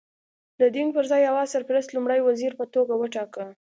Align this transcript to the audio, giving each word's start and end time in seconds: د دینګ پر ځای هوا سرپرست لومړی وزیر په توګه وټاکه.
د 0.59 0.61
دینګ 0.75 0.89
پر 0.95 1.05
ځای 1.11 1.21
هوا 1.29 1.43
سرپرست 1.53 1.89
لومړی 1.91 2.19
وزیر 2.27 2.51
په 2.59 2.65
توګه 2.75 2.93
وټاکه. 2.97 3.45